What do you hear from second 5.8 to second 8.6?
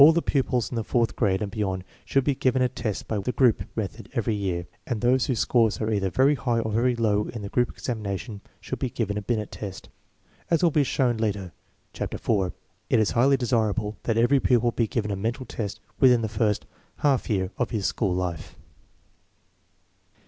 either very high or very low in the group examination